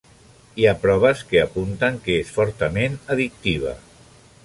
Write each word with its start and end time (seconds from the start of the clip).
Hi 0.61 0.65
ha 0.69 0.73
proves 0.85 1.21
que 1.33 1.43
apunten 1.43 2.01
que 2.07 2.17
és 2.25 2.35
fortament 2.41 3.01
addictiva. 3.17 3.81